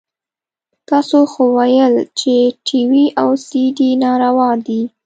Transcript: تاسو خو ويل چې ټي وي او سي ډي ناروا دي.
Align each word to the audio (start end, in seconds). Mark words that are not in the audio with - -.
تاسو 0.89 1.19
خو 1.31 1.41
ويل 1.57 1.93
چې 2.19 2.33
ټي 2.65 2.81
وي 2.91 3.05
او 3.21 3.29
سي 3.47 3.63
ډي 3.77 3.89
ناروا 4.03 4.51
دي. 4.65 4.81